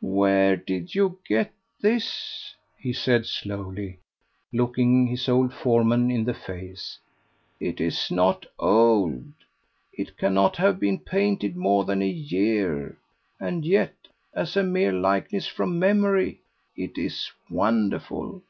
"Where 0.00 0.54
did 0.54 0.94
you 0.94 1.18
get 1.26 1.52
this?" 1.80 2.54
he 2.78 2.92
said 2.92 3.26
slowly, 3.26 3.98
looking 4.52 5.08
his 5.08 5.28
old 5.28 5.52
foreman 5.52 6.08
in 6.08 6.22
the 6.22 6.34
face. 6.34 7.00
"It 7.58 7.80
is 7.80 8.08
not 8.08 8.46
old, 8.60 9.24
it 9.92 10.16
cannot 10.16 10.54
have 10.54 10.78
been 10.78 11.00
painted 11.00 11.56
more 11.56 11.84
than 11.84 12.00
a 12.00 12.08
year; 12.08 12.96
and 13.40 13.64
yet, 13.66 13.96
as 14.32 14.56
a 14.56 14.62
mere 14.62 14.92
likeness 14.92 15.48
from 15.48 15.80
memory, 15.80 16.42
it 16.76 16.96
is 16.96 17.32
wonderful. 17.50 18.42